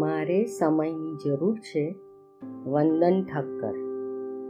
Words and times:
મારે 0.00 0.44
સમયની 0.44 1.16
જરૂર 1.24 1.58
છે. 1.58 1.94
વંદન 2.64 3.22
ઠક્કર. 3.22 3.74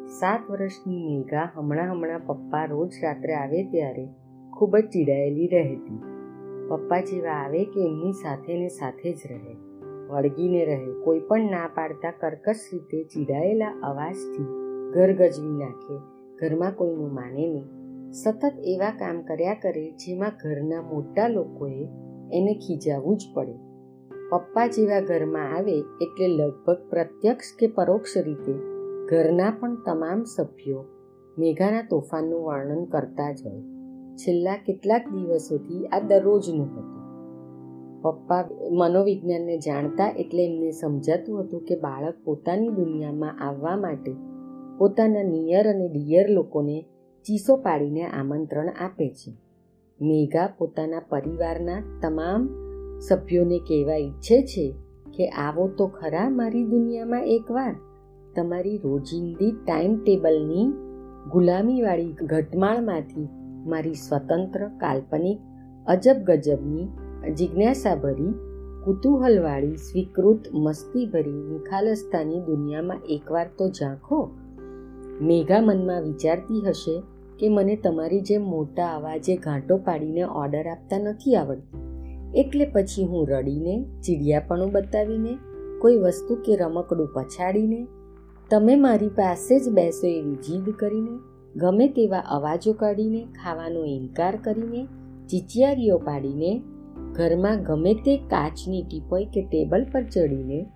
સાત 0.06 0.50
વર્ષની 0.50 0.96
મેઘા 0.96 1.50
હમણાં 1.54 1.92
હમણાં 1.92 2.20
પપ્પા 2.26 2.64
રોજ 2.64 2.90
રાત્રે 3.02 3.34
આવે 3.34 3.64
ત્યારે 3.70 4.08
ખૂબ 4.52 4.76
જ 4.76 4.80
ચીડાયેલી 4.80 5.48
રહેતી. 5.48 5.98
પપ્પા 6.68 7.00
જેવા 7.00 7.30
આવે 7.30 7.64
કે 7.64 7.86
એમની 7.86 8.12
સાથે 8.12 8.58
ને 8.58 8.68
સાથે 8.68 9.12
જ 9.12 9.16
રહે. 9.30 9.54
વળગીને 10.08 10.64
રહે. 10.64 10.86
કોઈ 11.04 11.20
પણ 11.20 11.40
ના 11.40 11.70
પાડતા 11.74 12.10
કર્કશ 12.10 12.60
રીતે 12.72 13.04
ચીડાયેલા 13.04 13.66
અવાજથી 13.66 14.44
ઘર 14.94 15.12
ગજવી 15.12 15.58
નાખે. 15.58 15.98
ઘરમાં 16.36 16.72
કોઈનું 16.72 17.14
માને 17.14 17.48
નહીં. 17.48 17.64
સતત 18.12 18.52
એવા 18.58 18.90
કામ 18.90 19.22
કર્યા 19.22 19.54
કરે 19.54 19.90
જેમાં 19.90 20.28
ઘરના 20.28 20.82
મોટા 20.82 21.28
લોકોએ 21.28 21.88
એને 22.32 22.54
ખીજાવવું 22.54 23.16
જ 23.16 23.20
પડે. 23.34 23.69
પપ્પા 24.30 24.66
જેવા 24.66 25.00
ઘરમાં 25.00 25.56
આવે 25.56 25.72
એટલે 26.00 26.28
લગભગ 26.28 26.76
પ્રત્યક્ષ 26.90 27.56
કે 27.58 27.66
પરોક્ષ 27.66 28.16
રીતે 28.16 28.52
ઘરના 29.08 29.50
પણ 29.60 29.74
તમામ 29.74 30.22
સભ્યો 30.22 30.84
મેઘાના 31.38 31.82
તોફાનનું 31.90 32.44
વર્ણન 32.44 32.84
કરતા 32.84 33.32
જ 33.32 33.46
હોય. 33.46 33.62
છેલ્લા 34.16 34.56
કેટલાક 34.56 35.08
દિવસોથી 35.08 35.86
આ 35.86 36.00
દરરોજનું 36.00 36.66
હતું. 36.66 36.86
પપ્પા 38.02 38.48
મનોવિજ્ઞાનને 38.70 39.58
જાણતા 39.58 40.08
એટલે 40.08 40.46
એમને 40.46 40.70
સમજાતું 40.70 41.40
હતું 41.40 41.64
કે 41.64 41.74
બાળક 41.74 42.14
પોતાની 42.24 42.68
દુનિયામાં 42.68 43.48
આવવા 43.48 43.76
માટે 43.76 44.16
પોતાના 44.78 45.22
નિયર 45.22 45.68
અને 45.68 45.88
ડિયર 45.88 46.30
લોકોને 46.30 46.86
ચીસો 47.26 47.56
પાડીને 47.56 48.06
આમંત્રણ 48.06 48.68
આપે 48.68 49.08
છે. 49.08 49.32
મેઘા 50.00 50.48
પોતાના 50.58 51.00
પરિવારના 51.08 52.00
તમામ 52.02 52.69
સભ્યોને 53.08 53.58
કહેવા 53.58 53.96
ઈચ્છે 53.96 54.42
છે 54.42 54.74
કે 55.16 55.28
આવો 55.28 55.68
તો 55.68 55.86
ખરા 55.86 56.30
મારી 56.30 56.64
દુનિયામાં 56.64 57.24
એકવાર. 57.24 57.74
તમારી 58.36 58.76
રોજિંદી 58.76 59.52
ટાઈમ 59.52 59.94
ટેબલની 60.04 60.66
ગુલામીવાળી 61.30 62.12
ઘટમાળમાંથી 62.12 63.28
મારી 63.66 63.94
સ્વતંત્ર 63.94 64.68
કાલ્પનિક 64.68 65.38
અજબ 65.86 66.16
ગજબની 66.24 66.88
જિજ્ઞાસાભરી 67.34 68.32
કુતૂહલવાળી 68.84 69.76
સ્વીકૃત 69.76 70.44
મસ્તીભરી 70.54 71.42
નિખાલસ્તાની 71.52 72.40
દુનિયામાં 72.40 73.00
એકવાર 73.08 73.46
તો 73.58 73.68
ઝાંખો. 73.68 74.30
મેઘા 75.20 75.60
મનમાં 75.60 76.02
વિચારતી 76.02 76.62
હશે 76.66 77.02
કે 77.38 77.48
મને 77.48 77.76
તમારી 77.76 78.20
જેમ 78.20 78.42
મોટા 78.42 78.88
અવાજે 78.96 79.36
ઘાંટો 79.36 79.76
પાડીને 79.76 80.22
ઓર્ડર 80.22 80.66
આપતા 80.66 80.98
નથી 80.98 81.36
આવડતી. 81.36 81.79
એટલે 82.34 82.64
પછી 82.64 83.04
હું 83.04 83.28
રડીને, 83.28 83.84
ચીડિયાપણું 84.02 84.72
બતાવીને, 84.72 85.38
કોઈ 85.80 85.96
વસ્તુ 85.96 86.34
કે 86.34 86.56
રમકડું 86.56 87.08
પછાડીને, 87.14 87.86
તમે 88.50 88.76
મારી 88.76 89.08
પાસે 89.08 89.60
જ 89.60 89.68
બેસો 89.68 90.06
એવી 90.06 90.34
જીદ 90.34 90.70
કરીને, 90.70 91.10
ગમે 91.56 91.88
તેવા 91.88 92.18
અવાજો 92.18 92.72
કાઢીને, 92.72 93.24
ખાવાનો 93.24 93.84
ઇનકાર 93.84 94.36
કરીને, 94.36 94.86
ચીચિયારીઓ 95.28 95.98
પાડીને, 95.98 96.62
ઘરમાં 97.12 97.62
ગમે 97.62 97.94
તે 97.94 98.16
કાચની 98.16 98.82
ટીપોઈ 98.82 99.24
કે 99.24 99.42
ટેબલ 99.42 99.84
પર 99.92 100.02
ચડીને, 100.02 100.66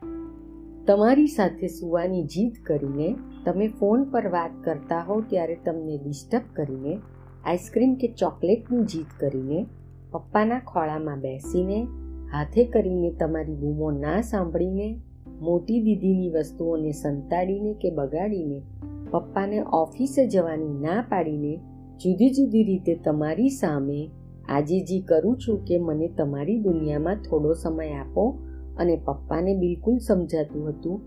તમારી 0.87 1.27
સાથે 1.27 1.67
સુવાની 1.67 2.23
જીદ 2.23 2.53
કરીને, 2.65 3.17
તમે 3.45 3.69
ફોન 3.69 4.05
પર 4.05 4.29
વાત 4.29 4.51
કરતા 4.65 5.01
હો 5.01 5.21
ત્યારે 5.21 5.55
તમને 5.65 5.99
ડિસ્ટર્બ 5.99 6.43
કરીને, 6.57 7.01
આઈસ્ક્રીમ 7.45 7.95
કે 7.95 8.09
ચોકલેટની 8.09 8.83
જીદ 8.83 9.07
કરીને 9.19 9.67
પપ્પાના 10.15 10.59
ખોળામાં 10.59 11.21
બેસીને 11.21 11.85
હાથે 12.33 12.65
કરીને 12.65 13.11
તમારી 13.11 13.55
બૂમો 13.55 13.91
ના 13.91 14.21
સાંભળીને, 14.21 15.01
મોટી 15.41 15.81
દીદીની 15.83 16.31
વસ્તુઓને 16.31 16.91
સંતાડીને 16.91 17.75
કે 17.75 17.91
બગાડીને, 17.91 18.63
પપ્પાને 19.11 19.63
ઓફિસે 19.73 20.27
જવાની 20.27 20.81
ના 20.81 21.05
પાડીને 21.09 21.57
જુદી 22.05 22.31
જુદી 22.31 22.65
રીતે 22.65 22.95
તમારી 22.95 23.49
સામે 23.49 24.11
આજીજી 24.49 25.01
કરું 25.01 25.37
છું 25.37 25.65
કે 25.65 25.79
મને 25.79 26.09
તમારી 26.09 26.59
દુનિયામાં 26.59 27.17
થોડો 27.17 27.53
સમય 27.53 27.93
આપો 27.93 28.39
અને 28.79 28.97
પપ્પાને 28.97 29.55
બિલકુલ 29.55 29.99
સમજાતું 29.99 30.69
હતું 30.69 31.01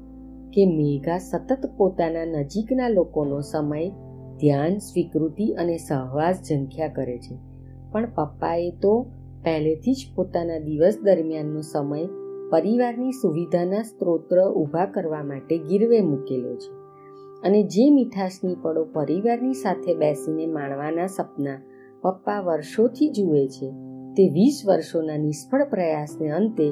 કે 0.52 0.66
મેઘા 0.66 1.18
સતત 1.18 1.70
પોતાના 1.78 2.26
નજીકના 2.26 2.90
લોકોનો 2.90 3.42
સમય, 3.42 3.90
ધ્યાન, 4.40 4.78
સ્વીકૃતિ 4.78 5.54
અને 5.54 5.78
સહવાસ 5.78 6.42
ઝંખ્યા 6.50 6.88
કરે 6.88 7.18
છે. 7.18 7.57
પણ 7.92 8.06
પપ્પાએ 8.16 8.72
તો 8.72 9.06
પહેલેથી 9.44 9.94
જ 9.94 10.06
પોતાના 10.16 10.60
દિવસ 10.60 10.98
દરમિયાનનો 11.04 11.62
સમય 11.62 12.06
પરિવારની 12.50 13.12
સુવિધાના 13.12 13.82
સ્ત્રોત્ર 13.82 14.50
ઊભા 14.50 14.86
કરવા 14.86 15.24
માટે 15.24 15.58
ગીરવે 15.58 16.02
મૂકેલો 16.02 16.56
છે. 16.56 16.74
અને 17.42 17.64
જે 17.64 17.90
મીઠાશની 17.90 18.56
પળો 18.62 18.84
પરિવારની 18.84 19.54
સાથે 19.54 19.96
બેસીને 19.96 20.46
માણવાના 20.46 21.08
સપના 21.08 21.62
પપ્પા 22.02 22.42
વર્ષોથી 22.42 23.10
જુએ 23.10 23.48
છે, 23.48 23.72
તે 24.18 24.30
વીસ 24.30 24.64
વર્ષોના 24.68 25.18
નિષ્ફળ 25.18 25.70
પ્રયાસને 25.70 26.30
અંતે 26.30 26.72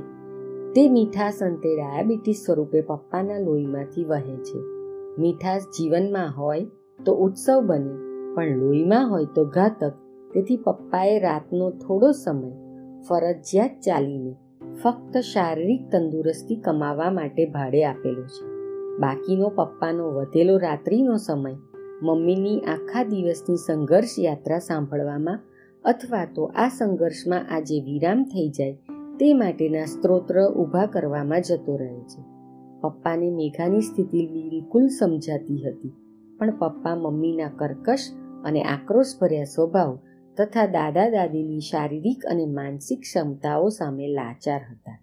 તે 0.76 0.90
મીઠાશ 0.90 1.44
અંતે 1.44 1.76
ડાયાબિટીસ 1.76 2.44
સ્વરૂપે 2.46 2.82
પપ્પાના 2.82 3.40
લોહીમાંથી 3.40 4.04
વહે 4.04 4.36
છે. 4.36 4.60
મીઠાશ 5.22 5.62
જીવનમાં 5.62 6.42
હોય 6.42 6.66
તો 7.06 7.16
ઉત્સવ 7.16 7.62
બને, 7.62 7.94
પણ 8.36 8.58
લોહીમાં 8.58 9.10
હોય 9.10 9.26
તો 9.36 9.46
ઘાતક 9.46 9.94
તેથી 10.36 10.58
પપ્પાએ 10.58 11.20
રાતનો 11.20 11.70
થોડો 11.72 12.12
સમય 12.12 12.52
ફરજિયાત 13.10 13.80
ચાલીને 13.80 14.36
ફક્ત 14.84 15.18
શારીરિક 15.18 15.90
તંદુરસ્તી 15.92 16.56
કમાવા 16.56 17.12
માટે 17.12 17.46
ભાડે 17.46 17.86
આપેલો 17.86 18.24
છે. 18.24 18.44
બાકીનો 19.00 19.50
પપ્પાનો 19.50 20.10
વધેલો 20.10 20.58
રાત્રિનો 20.58 21.18
સમય 21.18 21.56
મમ્મીની 22.02 22.60
આખા 22.60 23.04
દિવસની 23.04 23.56
સંઘર્ષ 23.58 24.20
યાત્રા 24.20 24.60
સાંભળવામાં 24.60 25.40
અથવા 25.86 26.26
તો 26.26 26.46
આ 26.56 26.68
સંઘર્ષમાં 26.68 27.50
આજે 27.52 27.80
વિરામ 27.80 28.24
થઈ 28.24 28.50
જાય 28.50 28.74
તે 29.20 29.34
માટેના 29.34 29.86
સ્ત્રોત્ર 29.86 30.42
ઊભા 30.48 30.86
કરવામાં 30.86 31.42
જતો 31.42 31.76
રહે 31.78 32.00
છે. 32.02 32.22
પપ્પાને 32.82 33.30
મેઘાની 33.32 33.82
સ્થિતિ 33.82 34.28
બિલકુલ 34.28 34.88
સમજાતી 34.88 35.62
હતી, 35.64 35.94
પણ 36.38 36.52
પપ્પા 36.52 36.96
મમ્મીના 36.96 37.50
કર્કશ 37.50 38.10
અને 38.44 38.64
આક્રોશભર્યા 38.64 39.44
સ્વભાવ 39.44 39.98
તથા 40.38 40.66
દાદા 40.66 41.10
દાદીની 41.10 41.60
શારીરિક 41.60 42.26
અને 42.26 42.46
માનસિક 42.46 43.02
ક્ષમતાઓ 43.02 43.70
સામે 43.70 44.08
લાચાર 44.08 44.62
હતા. 44.72 45.00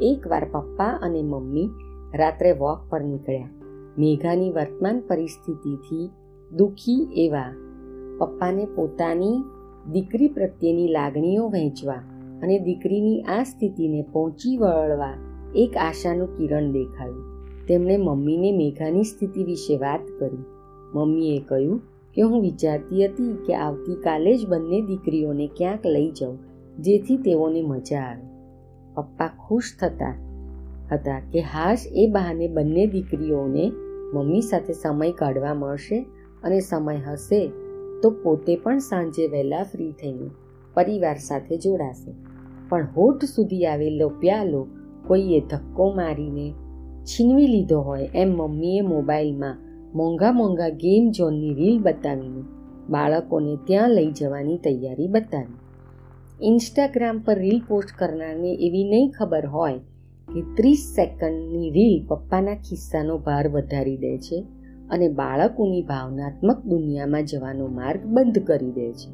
એકવાર 0.00 0.44
પપ્પા 0.44 0.98
અને 1.02 1.22
મમ્મી 1.22 1.68
રાત્રે 2.14 2.52
વોક 2.52 2.90
પર 2.90 3.00
નીકળ્યા. 3.00 3.48
મેઘાની 3.98 4.50
વર્તમાન 4.50 5.00
પરિસ્થિતિથી 5.00 6.10
દુઃખી 6.56 7.08
એવા 7.16 7.54
પપ્પાને 8.18 8.64
પોતાની 8.64 9.44
દીકરી 9.92 10.28
પ્રત્યેની 10.28 10.88
લાગણીઓ 10.88 11.48
વહેંચવા 11.48 11.94
અને 12.42 12.58
દીકરીની 12.58 13.20
આ 13.20 13.42
સ્થિતિને 13.42 14.02
પહોંચી 14.12 14.56
વળવા 14.56 15.14
એક 15.54 15.76
આશાનું 15.76 16.36
કિરણ 16.36 16.72
દેખાયું. 16.72 17.46
તેમણે 17.66 17.96
મમ્મીને 17.96 18.52
મેઘાની 18.52 19.02
સ્થિતિ 19.02 19.44
વિશે 19.44 19.76
વાત 19.76 20.00
કરી. 20.18 20.44
મમ્મીએ 20.94 21.38
કહ્યું 21.48 21.82
કે 22.14 22.22
હું 22.22 22.40
વિચારતી 22.40 23.06
હતી 23.06 23.32
કે 23.46 23.54
આવતીકાલે 23.54 24.36
જ 24.36 24.48
બંને 24.48 24.80
દીકરીઓને 24.80 25.46
ક્યાંક 25.56 25.86
લઈ 25.86 26.10
જાઉં, 26.10 26.38
જેથી 26.80 27.16
તેઓને 27.16 27.62
મજા 27.62 28.00
આવે. 28.00 28.26
પપ્પા 28.94 29.30
ખુશ 29.48 29.76
થતા 29.80 30.14
હતા 30.92 31.20
કે 31.32 31.40
હાશ, 31.40 31.86
એ 31.92 32.06
બહાને 32.06 32.48
બંને 32.48 32.86
દીકરીઓને 32.86 33.72
મમ્મી 34.14 34.40
સાથે 34.40 34.72
સમય 34.72 35.12
કાઢવા 35.12 35.54
મળશે 35.54 36.06
અને 36.42 36.60
સમય 36.60 36.96
હશે 36.96 37.50
તો 38.02 38.10
પોતે 38.10 38.56
પણ 38.56 38.78
સાંજે 38.78 39.26
વહેલા 39.26 39.62
ફ્રી 39.62 39.92
થઈને 39.92 40.30
પરિવાર 40.74 41.16
સાથે 41.16 41.56
જોડાશે. 41.56 42.14
પણ 42.68 42.88
હોઠ 42.96 43.24
સુધી 43.24 43.66
આવેલો 43.66 44.08
પ્યાલો 44.08 44.66
કોઈએ 45.06 45.40
ધક્કો 45.40 45.92
મારીને 45.92 46.54
છીનવી 47.04 47.46
લીધો 47.46 47.80
હોય 47.80 48.10
એમ 48.14 48.28
મમ્મીએ 48.28 48.80
મોબાઈલમાં 48.80 49.69
મોંઘા 49.94 50.32
મોંઘા 50.32 50.68
ગેમ 50.68 51.10
ઝોનની 51.10 51.54
રીલ 51.54 51.78
બતાવીને 51.82 52.42
બાળકોને 52.90 53.56
ત્યાં 53.66 53.90
લઈ 53.90 54.12
જવાની 54.12 54.58
તૈયારી 54.58 55.06
બતાવી. 55.06 55.58
ઇન્સ્ટાગ્રામ 56.46 57.18
પર 57.18 57.38
રીલ 57.38 57.62
પોસ્ટ 57.68 57.88
કરનારને 57.98 58.52
એવી 58.54 58.84
નહીં 58.84 59.10
ખબર 59.10 59.46
હોય 59.46 59.78
કે 60.28 60.40
ત્રીસ 60.56 60.78
સેકન્ડની 60.96 61.70
રીલ 61.70 62.06
પપ્પાના 62.06 62.54
ખિસ્સાનો 62.54 63.18
ભાર 63.18 63.48
વધારી 63.48 63.96
દે 63.96 64.18
છે 64.18 64.44
અને 64.90 65.08
બાળકોની 65.08 65.82
ભાવનાત્મક 65.82 66.64
દુનિયામાં 66.66 67.24
જવાનો 67.24 67.66
માર્ગ 67.66 68.00
બંધ 68.06 68.38
કરી 68.38 68.72
દે 68.72 68.92
છે. 68.92 69.10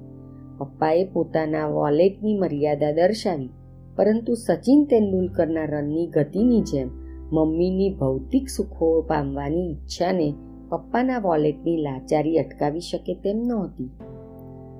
પપ્પાએ 0.59 1.05
પોતાના 1.05 1.67
વોલેટની 1.67 2.39
મર્યાદા 2.39 2.93
દર્શાવી, 2.93 3.51
પરંતુ 3.97 4.35
સચિન 4.35 4.85
તેંડુલકરના 4.85 5.65
રનની 5.65 6.07
ગતિની 6.07 6.61
જેમ 6.61 6.89
મમ્મીની 7.33 7.95
ભૌતિક 7.95 8.49
સુખો 8.49 9.01
પામવાની 9.01 9.71
ઈચ્છાને 9.71 10.35
પપ્પાના 10.69 11.19
વોલેટની 11.19 11.77
લાચારી 11.77 12.37
અટકાવી 12.37 12.81
શકે 12.81 13.15
તેમ 13.15 13.37
નહોતી. 13.39 13.91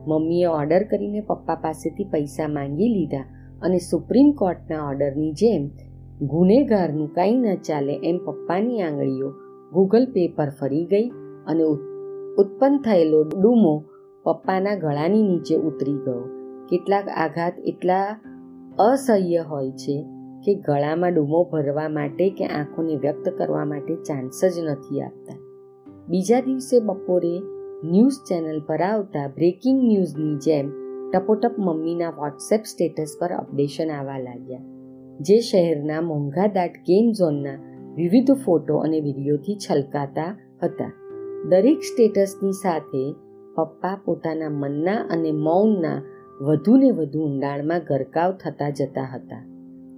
મમ્મીએ 0.09 0.47
ઓર્ડર 0.47 0.83
કરીને 0.83 1.21
પપ્પા 1.21 1.55
પાસેથી 1.55 2.05
પૈસા 2.05 2.49
માંગી 2.49 2.89
લીધા 2.89 3.25
અને 3.63 3.79
સુપ્રીમ 3.79 4.33
કોર્ટના 4.33 4.89
ઓર્ડરની 4.89 5.33
જેમ 5.33 5.71
ગુનેગારનું 6.27 7.13
કાંઈ 7.13 7.37
ન 7.37 7.55
ચાલે 7.55 8.01
એમ 8.05 8.19
પપ્પાની 8.19 8.83
આંગળીઓ 8.83 9.31
ગૂગલ 9.73 10.07
પે 10.15 10.29
પર 10.29 10.49
ફરી 10.61 10.85
ગઈ 10.85 11.09
અને 11.47 11.63
ઉત્પન્ન 12.39 12.79
થયેલો 12.79 13.23
ડૂમો 13.23 13.85
પપ્પાના 14.25 14.75
ગળાની 14.75 15.23
નીચે 15.23 15.57
ઉતરી 15.57 15.93
ગયો. 15.93 16.25
કેટલાક 16.69 17.09
આઘાત 17.09 17.55
એટલા 17.65 18.21
અસહ્ય 18.79 19.37
હોય 19.37 19.71
છે 19.71 20.03
કે 20.45 20.55
ગળામાં 20.55 21.15
ડૂમો 21.15 21.49
ભરવા 21.53 21.89
માટે 21.89 22.31
કે 22.31 22.47
આંખોને 22.47 22.97
વ્યક્ત 22.97 23.29
કરવા 23.29 23.65
માટે 23.65 23.95
ચાન્સ 23.95 24.45
જ 24.45 24.59
નથી 24.59 25.03
આપતા. 25.03 25.46
બીજા 26.09 26.41
દિવસે 26.41 26.81
બપોરે 26.81 27.43
ન્યૂઝ 27.85 28.19
ચેનલ 28.29 28.61
પર 28.61 28.83
આવતા 28.83 29.29
બ્રેકિંગ 29.29 29.79
ન્યૂઝની 29.83 30.37
જેમ 30.37 30.67
ટપોટપ 31.13 31.59
મમ્મીના 31.59 32.11
વોટ્સએપ 32.11 32.63
સ્ટેટસ 32.65 33.17
પર 33.21 33.33
અપડેશન 33.33 33.91
આવવા 33.91 34.19
લાગ્યા. 34.19 34.61
જે 35.21 35.41
શહેરના 35.41 36.01
મોંઘાદાટ 36.01 36.77
ગેમ 36.87 37.11
ઝોનના 37.13 37.57
વિવિધ 37.95 38.33
ફોટો 38.33 38.79
અને 38.79 39.01
વિડીયોથી 39.01 39.57
છલકાતા 39.57 40.31
હતા. 40.63 40.91
દરેક 41.49 41.83
સ્ટેટસની 41.83 42.53
સાથે 42.53 43.05
પપ્પા 43.57 43.97
પોતાના 44.05 44.49
મનના 44.49 45.07
અને 45.11 45.33
મૌનના 45.33 46.03
વધુને 46.41 46.91
વધુ 46.91 47.21
ઊંડાણમાં 47.21 47.87
ગરકાવ 47.89 48.33
થતા 48.33 48.71
જતા 48.71 49.05
હતા. 49.05 49.45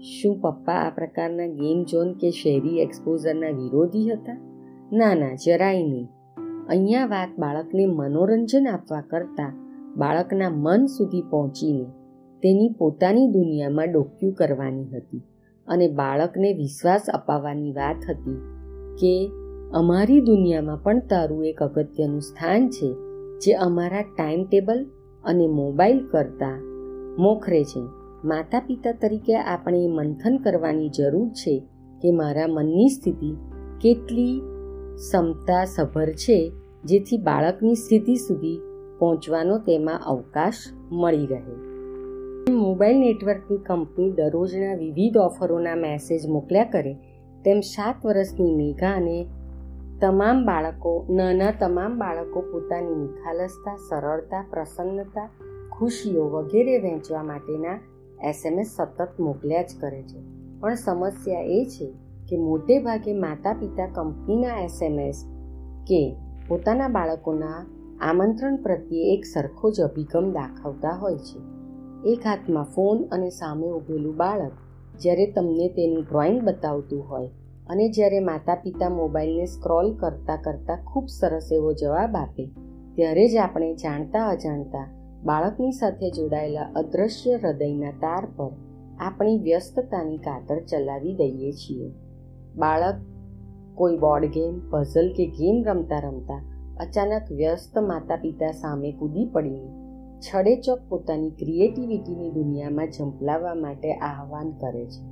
શું 0.02 0.40
પપ્પા 0.40 0.74
આ 0.74 0.90
પ્રકારના 0.90 1.46
ગેમ 1.46 1.84
ઝોન 1.84 2.12
કે 2.12 2.30
શહેરી 2.30 2.80
એક્સપોઝરના 2.80 3.50
વિરોધી 3.50 4.10
હતા? 4.10 4.47
ના 4.92 5.14
ના, 5.14 5.34
જરાય 5.34 5.82
નહીં. 5.82 6.08
અહીંયા 6.68 7.06
વાત 7.06 7.28
બાળકને 7.38 7.86
મનોરંજન 7.86 8.68
આપવા 8.68 9.00
કરતાં 9.00 9.52
બાળકના 9.96 10.50
મન 10.50 10.86
સુધી 10.86 11.22
પહોંચીને 11.30 11.84
તેની 12.42 12.68
પોતાની 12.78 13.26
દુનિયામાં 13.26 13.92
ડોક્યું 13.92 14.32
કરવાની 14.32 14.84
હતી 14.84 15.22
અને 15.66 15.88
બાળકને 15.88 16.52
વિશ્વાસ 16.52 17.06
અપાવવાની 17.14 17.72
વાત 17.72 17.96
હતી 18.10 18.36
કે 18.94 19.30
અમારી 19.74 20.20
દુનિયામાં 20.20 20.82
પણ 20.82 20.98
તારું 20.98 21.44
એક 21.44 21.62
અગત્યનું 21.62 22.20
સ્થાન 22.20 22.68
છે 22.68 22.94
જે 23.38 23.52
અમારા 23.52 24.02
ટાઈમ 24.02 24.44
ટેબલ 24.44 24.86
અને 25.24 25.46
મોબાઈલ 25.46 26.06
કરતાં 26.06 26.62
મોખરે 27.22 27.64
છે. 27.64 27.80
માતા 28.24 28.60
પિતા 28.60 28.92
તરીકે 28.92 29.36
આપણે 29.36 29.86
મંથન 29.86 30.36
કરવાની 30.36 30.88
જરૂર 30.88 31.28
છે 31.28 31.58
કે 32.02 32.10
મારા 32.10 32.46
મનની 32.48 32.88
સ્થિતિ 32.88 33.36
કેટલી 33.80 34.42
ક્ષમતા 34.98 35.64
સભર 35.64 36.12
છે, 36.12 36.52
જેથી 36.84 37.16
બાળકની 37.16 37.74
સ્થિતિ 37.74 38.14
સુધી 38.14 38.60
પહોંચવાનો 38.98 39.58
તેમાં 39.58 40.00
અવકાશ 40.06 40.54
મળી 40.92 41.26
રહે. 41.26 41.68
મોબાઈલ 42.52 42.98
નેટવર્કની 42.98 43.58
કંપની 43.58 44.10
દરરોજના 44.10 44.74
વિવિધ 44.74 45.16
ઓફરોના 45.16 45.74
મેસેજ 45.74 46.26
મોકલ્યા 46.26 46.64
કરે, 46.64 46.94
તેમ 47.44 47.60
સાત 47.60 48.06
વર્ષની 48.06 48.56
મેઘા 48.56 48.94
અને 48.96 49.26
તમામ 50.00 50.46
બાળકો, 50.46 51.06
નાના 51.10 51.50
તમામ 51.50 51.98
બાળકો 51.98 52.40
પોતાની 52.40 52.94
નિખાલસતા, 52.94 53.76
સરળતા, 53.76 54.46
પ્રસન્નતા, 54.50 55.30
ખુશીઓ 55.78 56.24
વગેરે 56.24 56.78
વહેંચવા 56.78 57.22
માટેના 57.22 57.80
એસએમએસ 58.28 58.66
સતત 58.66 59.20
મોકલ્યા 59.20 59.62
જ 59.62 59.70
કરે 59.80 60.02
છે. 60.02 60.20
પણ 60.60 60.74
સમસ્યા 60.74 61.40
એ 61.40 61.64
છે 61.64 62.07
કે 62.28 62.36
મોટે 62.36 62.78
ભાગે 62.78 63.12
માતા 63.12 63.52
પિતા 63.52 63.86
કંપનીના 63.86 64.60
એસએમએસ 64.60 65.24
કે 65.86 66.00
પોતાના 66.48 66.88
બાળકોના 66.88 67.58
આમંત્રણ 68.00 68.56
પ્રત્યે 68.56 69.14
એક 69.14 69.24
સરખો 69.24 69.70
જ 69.70 69.80
અભિગમ 69.80 70.32
દાખવતા 70.32 70.90
હોય 70.90 71.18
છે. 71.18 71.38
એક 72.12 72.26
હાથમાં 72.26 72.64
ફોન 72.64 73.04
અને 73.12 73.30
સામે 73.30 73.66
ઊભેલું 73.66 74.16
બાળક 74.16 74.52
જ્યારે 75.00 75.26
તમને 75.26 75.68
તેનું 75.68 76.02
ડ્રોઈંગ 76.02 76.42
બતાવતું 76.42 77.10
હોય 77.10 77.28
અને 77.68 77.88
જ્યારે 77.88 78.20
માતા 78.20 78.54
પિતા 78.54 78.88
મોબાઈલને 78.88 79.46
સ્ક્રોલ 79.46 79.94
કરતાં 79.94 80.42
કરતાં 80.42 80.84
ખૂબ 80.84 81.06
સરસ 81.06 81.48
એવો 81.52 81.72
જવાબ 81.72 82.16
આપે, 82.16 82.44
ત્યારે 82.94 83.28
જ 83.28 83.36
આપણે 83.36 83.74
જાણતા 83.74 84.28
અજાણતા 84.28 84.86
બાળકની 85.24 85.70
સાથે 85.70 86.10
જોડાયેલા 86.10 86.72
અદૃશ્ય 86.76 87.36
હૃદયના 87.36 87.90
તાર 87.90 88.24
પર 88.36 88.52
આપણી 88.98 89.38
વ્યસ્તતાની 89.38 90.18
કાતર 90.18 90.58
ચલાવી 90.60 91.14
દઈએ 91.14 91.52
છીએ. 91.52 92.07
બાળક 92.56 92.94
કોઈ 93.74 93.96
બોર્ડ 93.96 94.24
ગેમ 94.24 94.70
પઝલ 94.70 95.12
કે 95.12 95.26
ગેમ 95.26 95.64
રમતા 95.66 95.98
રમતા 95.98 96.44
અચાનક 96.80 97.32
વ્યસ્ત 97.32 97.78
માતા 97.78 98.16
પિતા 98.16 98.52
સામે 98.52 98.92
કૂદી 98.92 99.30
પડીને 99.32 99.78
છડેચોક 100.18 100.78
પોતાની 100.88 101.30
ક્રિએટિવિટીની 101.30 102.30
દુનિયામાં 102.30 102.90
ઝંપલાવવા 102.90 103.54
માટે 103.54 103.92
આહવાન 103.92 104.50
કરે 104.50 104.86
છે. 104.86 105.04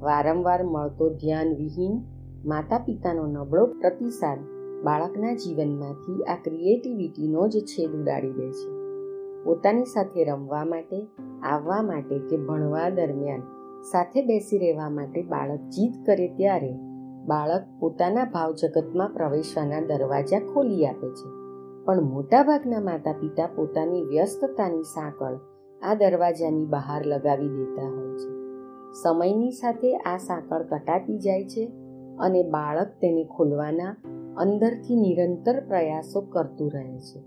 વારંવાર 0.00 0.62
મળતો 0.62 1.08
ધ્યાન 1.08 1.54
વિહીન 1.54 2.02
માતા 2.44 2.78
પિતાનો 2.78 3.26
નબળો 3.26 3.66
પ્રતિસાદ 3.66 4.38
બાળકના 4.84 5.34
જીવનમાંથી 5.34 6.22
આ 6.22 6.36
ક્રિએટિવિટીનો 6.44 7.48
જ 7.48 7.58
છેદ 7.58 7.90
ઉડાડી 7.90 8.32
દે 8.32 8.50
છે. 8.50 8.82
પોતાની 9.44 9.84
સાથે 9.84 10.24
રમવા 10.24 10.64
માટે, 10.64 11.06
આવવા 11.42 11.82
માટે 11.82 12.18
કે 12.18 12.36
ભણવા 12.36 12.88
દરમિયાન 12.88 13.40
સાથે 13.90 14.22
બેસી 14.22 14.58
રહેવા 14.58 14.90
માટે 14.90 15.22
બાળક 15.22 15.60
જીદ 15.60 15.92
કરે 16.06 16.28
ત્યારે 16.28 16.72
બાળક 17.26 17.62
પોતાના 17.80 18.24
ભાવ 18.24 18.52
જગતમાં 18.52 19.08
પ્રવેશવાના 19.08 19.80
દરવાજા 19.80 20.38
ખોલી 20.38 20.86
આપે 20.86 21.08
છે. 21.08 21.42
પણ 21.84 22.02
મોટાભાગના 22.02 22.80
માતા 22.80 23.12
પિતા 23.12 23.46
પોતાની 23.46 24.02
વ્યસ્તતાની 24.02 24.82
સાંકળ 24.82 25.38
આ 25.82 25.94
દરવાજાની 25.94 26.66
બહાર 26.66 27.06
લગાવી 27.06 27.48
દેતા 27.48 27.88
હોય 27.88 28.18
છે. 28.18 28.42
સમયની 29.02 29.50
સાથે 29.50 29.96
આ 29.96 30.16
સાંકળ 30.16 30.62
કટાતી 30.62 31.18
જાય 31.18 31.44
છે 31.44 31.72
અને 32.18 32.42
બાળક 32.42 32.86
તેને 32.86 33.24
ખોલવાના 33.24 33.96
અંદરથી 34.36 34.96
નિરંતર 34.96 35.60
પ્રયાસો 35.60 36.20
કરતું 36.20 36.70
રહે 36.74 36.98
છે. 36.98 37.20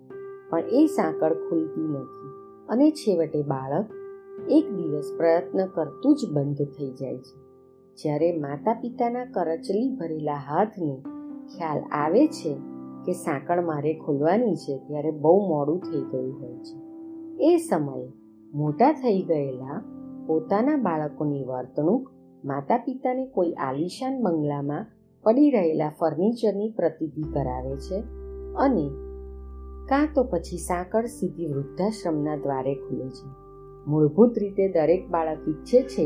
પણ 0.49 0.59
એ 0.59 0.85
સાંકળ 0.85 1.33
ખુલતી 1.33 1.81
નથી 1.81 2.29
અને 2.69 2.91
છેવટે 2.91 3.41
બાળક 3.41 3.85
એક 4.35 4.71
દિવસ 4.71 5.13
પ્રયત્ન 5.17 5.65
કરતું 5.65 6.15
જ 6.15 6.33
બંધ 6.33 6.57
થઈ 6.57 6.91
જાય 6.91 7.17
છે. 7.17 7.35
જ્યારે 7.95 8.37
માતા 8.37 8.73
પિતાના 8.73 9.25
કરચલી 9.25 9.95
ભરેલા 9.95 10.33
હાથને 10.33 11.03
ખ્યાલ 11.57 11.81
આવે 11.91 12.27
છે 12.27 12.53
કે 13.05 13.13
સાંકળ 13.13 13.65
મારે 13.65 13.93
ખોલવાની 13.93 14.55
છે, 14.55 14.77
ત્યારે 14.77 15.11
બહુ 15.11 15.47
મોડું 15.49 15.79
થઈ 15.79 16.01
ગયું 16.01 16.41
હોય 16.41 16.57
છે. 16.57 16.85
એ 17.53 17.57
સમયે 17.57 18.11
મોટા 18.53 18.93
થઈ 18.93 19.21
ગયેલા 19.21 19.83
પોતાના 20.27 20.75
બાળકોની 20.75 21.43
વર્તણૂક 21.43 22.11
માતા 22.45 22.77
પિતાને 22.77 23.25
કોઈ 23.25 23.51
આલિશાન 23.51 24.23
બંગલામાં 24.23 24.85
પડી 25.23 25.51
રહેલા 25.51 25.89
ફર્નિચરની 25.99 26.69
પ્રતિતિ 26.69 27.21
કરાવે 27.21 27.75
છે 27.75 28.03
અને 28.55 28.89
કાં 29.89 30.07
તો 30.15 30.23
પછી 30.23 30.57
સાંકળ 30.57 31.05
સીધી 31.05 31.53
વૃદ્ધાશ્રમના 31.53 32.35
દ્વારે 32.35 32.75
ખુલે 32.75 33.09
છે. 33.09 33.44
મૂળભૂત 33.87 34.37
રીતે 34.37 34.65
દરેક 34.67 35.03
બાળક 35.09 35.47
ઈચ્છે 35.47 35.81
છે 35.81 36.05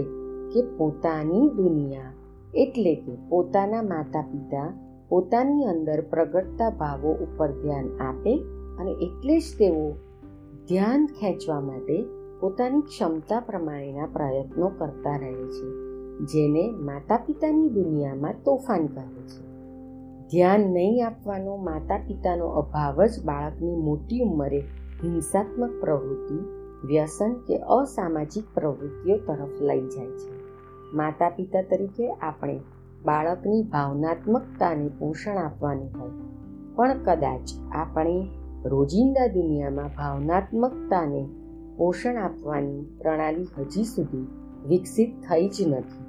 કે 0.54 0.62
પોતાની 0.78 1.48
દુનિયા, 1.58 2.12
એટલે 2.54 2.94
કે 2.96 3.14
પોતાના 3.30 3.84
માતા 3.84 4.22
પિતા 4.22 4.70
પોતાની 5.10 5.64
અંદર 5.64 6.02
પ્રગટતા 6.02 6.70
ભાવો 6.70 7.12
ઉપર 7.12 7.52
ધ્યાન 7.62 7.90
આપે 8.00 8.34
અને 8.80 8.92
એટલે 8.92 9.36
જ 9.40 9.48
તેઓ 9.58 9.86
ધ્યાન 10.68 11.06
ખેંચવા 11.06 11.62
માટે 11.62 11.98
પોતાની 12.42 12.82
ક્ષમતા 12.82 13.40
પ્રમાણેના 13.40 14.10
પ્રયત્નો 14.14 14.68
કરતા 14.70 15.18
રહે 15.18 15.32
છે, 15.34 15.68
જેને 16.26 16.64
માતા 16.72 17.18
પિતાની 17.18 17.70
દુનિયામાં 17.70 18.44
તોફાન 18.46 18.86
કહે 18.88 19.08
છે. 19.28 19.42
ધ્યાન 20.32 20.64
નહીં 20.74 21.06
આપવાનો 21.06 21.58
માતા 21.58 21.98
પિતાનો 22.08 22.48
અભાવ 22.62 23.06
જ 23.06 23.26
બાળકની 23.26 23.76
મોટી 23.76 24.20
ઉંમરે 24.20 24.62
હિંસાત્મક 25.04 25.72
પ્રવૃત્તિ 25.82 26.40
વ્યસન 26.86 27.34
કે 27.34 27.58
અસામાજિક 27.58 28.44
પ્રવૃત્તિઓ 28.54 29.18
તરફ 29.18 29.62
લઈ 29.62 29.82
જાય 29.82 30.08
છે. 30.08 30.40
માતા 30.94 31.30
પિતા 31.30 31.62
તરીકે 31.62 32.14
આપણે 32.14 32.60
બાળકની 33.06 33.64
ભાવનાત્મકતાને 33.64 34.90
પોષણ 35.00 35.38
આપવાનું 35.38 36.00
હોય. 36.00 36.10
પણ 36.76 37.04
કદાચ 37.04 37.50
આપણે 37.72 38.28
રોજિંદા 38.66 39.28
દુનિયામાં 39.28 39.88
ભાવનાત્મકતાને 39.88 41.30
પોષણ 41.78 42.16
આપવાની 42.18 42.82
પ્રણાલી 43.02 43.48
હજી 43.58 43.84
સુધી 43.84 44.28
વિકસિત 44.68 45.22
થઈ 45.22 45.50
જ 45.50 45.68
નથી. 45.68 46.06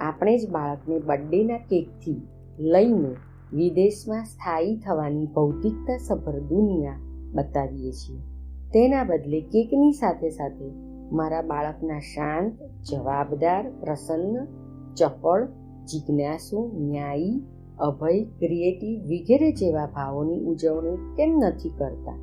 આપણે 0.00 0.38
જ 0.38 0.50
બાળકને 0.50 0.98
બર્થડેના 0.98 1.58
કેકથી 1.58 2.28
લઈને 2.58 3.16
વિદેશમાં 3.52 4.24
સ્થાયી 4.24 4.76
થવાની 4.76 5.26
ભૌતિકતા 5.26 5.98
સભર 5.98 6.40
દુનિયા 6.40 6.96
બતાવીએ 7.32 7.92
છીએ. 7.92 8.35
તેના 8.66 9.04
બદલે 9.04 9.40
કેકની 9.40 9.92
સાથે 9.92 10.30
સાથે 10.30 10.72
મારા 11.12 11.42
બાળકના 11.42 11.98
શાંત, 11.98 12.52
જવાબદાર, 12.62 13.70
પ્રસન્ન, 13.70 14.46
ચપળ, 14.94 15.46
જિજ્ઞાસુ, 15.84 16.72
ન્યાયી, 16.74 17.42
અભય, 17.78 18.24
ક્રિએટિવ 18.24 19.00
વગેરે 19.04 19.52
જેવા 19.52 19.86
ભાવોની 19.86 20.40
ઉજવણી 20.40 20.96
કેમ 20.96 21.38
નથી 21.38 21.68
કરતા? 21.68 22.18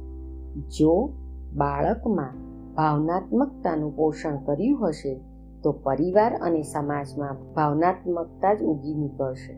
જો 0.77 1.13
બાળકમાં 1.55 2.31
ભાવનાત્મકતાનું 2.75 3.95
પોષણ 3.95 4.37
કર્યું 4.37 4.87
હશે, 4.87 5.19
તો 5.63 5.71
પરિવાર 5.71 6.37
અને 6.41 6.61
સમાજમાં 6.61 7.53
ભાવનાત્મકતા 7.53 8.53
જ 8.53 8.61
ઉગી 8.61 8.93
નીકળશે. 8.93 9.57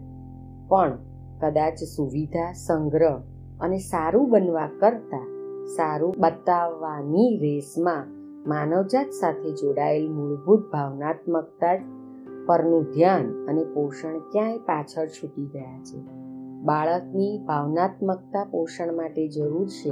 પણ 0.68 0.98
કદાચ 1.39 1.74
સુવિધા, 1.74 2.54
સંગ્રહ 2.54 3.20
અને 3.60 3.77
સારું 3.77 4.30
બનવા 4.30 4.70
કરતાં 4.80 5.35
સારું 5.65 6.13
બતાવવાની 6.17 7.38
રેસમાં 7.41 8.07
માનવજાત 8.50 9.10
સાથે 9.10 9.51
જોડાયેલ 9.51 10.12
મૂળભૂત 10.12 10.72
ભાવનાત્મકતા 10.72 11.77
પરનું 12.45 12.84
ધ્યાન 12.84 13.45
અને 13.45 13.63
પોષણ 13.63 14.19
ક્યાંય 14.19 14.57
પાછળ 14.57 15.07
છૂટી 15.07 15.45
ગયા 15.45 15.84
છે. 15.84 16.00
બાળકની 16.62 17.39
ભાવનાત્મકતા 17.45 18.43
પોષણ 18.51 18.95
માટે 18.95 19.27
જરૂર 19.27 19.67
છે 19.67 19.91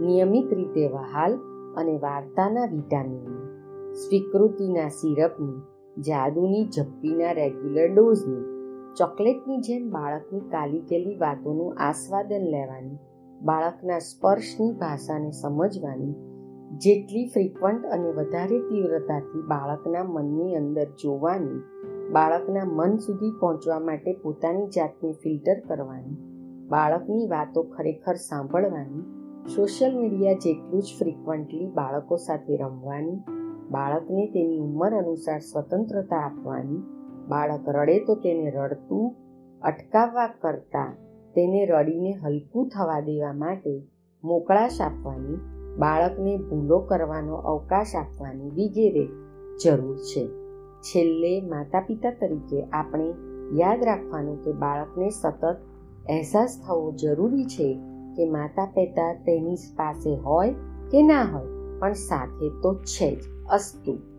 નિયમિત 0.00 0.54
રીતે 0.54 0.88
વહાલ 0.88 1.34
અને 1.76 1.98
વાર્તાના 1.98 2.64
વિટામિનની 2.64 3.42
સ્વીકૃતિના 3.94 4.88
સિરપની, 4.88 5.62
જાદુની 6.02 6.64
ઝપ્પીના 6.64 7.32
રેગ્યુલર 7.32 7.94
ડોઝની, 7.94 8.44
ચોકલેટની 8.94 9.56
જેમ 9.58 9.90
બાળકની 9.90 10.40
કાલી 10.40 10.80
કેલી 10.80 11.16
વાતોનું 11.16 11.74
આસ્વાદન 11.74 12.42
લેવાની 12.50 13.11
બાળકના 13.44 13.98
સ્પર્શની 13.98 14.72
ભાષાને 14.72 15.30
સમજવાની 15.30 16.12
જેટલી 16.84 17.22
ફ્રિકવન્ટ 17.28 17.86
અને 17.86 18.10
વધારે 18.10 18.58
તીવ્રતાથી 18.68 19.42
બાળકના 19.48 20.04
મનની 20.04 20.54
અંદર 20.56 20.86
જોવાની, 21.02 21.58
બાળકના 22.12 22.64
મન 22.64 22.94
સુધી 22.98 23.32
પહોંચવા 23.40 23.80
માટે 23.80 24.14
પોતાની 24.22 24.68
જાતને 24.68 25.12
ફિલ્ટર 25.12 25.58
કરવાની, 25.68 26.16
બાળકની 26.68 27.28
વાતો 27.28 27.66
ખરેખર 27.72 28.22
સાંભળવાની 28.28 29.04
સોશિયલ 29.48 30.00
મીડિયા 30.00 30.42
જેટલું 30.46 30.86
જ 30.86 30.98
ફ્રિકવન્ટલી 30.98 31.70
બાળકો 31.74 32.16
સાથે 32.16 32.56
રમવાની, 32.56 33.20
બાળકને 33.70 34.26
તેની 34.26 34.60
ઉંમર 34.60 34.94
અનુસાર 34.94 35.40
સ્વતંત્રતા 35.40 36.24
આપવાની, 36.24 36.82
બાળક 37.28 37.72
રડે 37.76 37.98
તો 38.04 38.14
તેને 38.14 38.50
રડતું, 38.50 39.08
અટકાવવા 39.62 40.32
કરતાં 40.40 41.01
તેને 41.34 41.66
રડીને 41.66 42.12
હલકું 42.12 42.68
થવા 42.68 43.00
દેવા 43.00 43.32
માટે 43.32 43.82
મોકળાશ 44.24 44.80
આપવાની, 44.80 45.38
બાળકને 45.78 46.36
ભૂલો 46.36 46.78
કરવાનો 46.78 47.34
અવકાશ 47.34 47.94
આપવાની 47.96 48.50
વગેરે 48.50 49.06
જરૂર 49.64 49.96
છે. 49.96 50.26
છેલ્લે 50.80 51.40
માતા 51.40 51.80
પિતા 51.80 52.10
તરીકે 52.10 52.62
આપણે 52.62 53.08
યાદ 53.52 53.84
રાખવાનું 53.84 54.44
કે 54.44 54.52
બાળકને 54.52 55.10
સતત 55.10 55.44
અહેસાસ 56.08 56.60
થવો 56.66 56.92
જરૂરી 56.92 57.44
છે 57.44 57.80
કે 58.16 58.30
માતા 58.30 58.66
પિતા 58.66 59.12
તેની 59.14 59.56
પાસે 59.76 60.16
હોય 60.16 60.54
કે 60.90 61.02
ના 61.02 61.22
હોય, 61.22 61.78
પણ 61.80 61.92
સાથે 61.92 62.48
તો 62.62 62.74
છે 62.74 63.14
જ 63.14 63.22
અસ્તુ. 63.50 64.11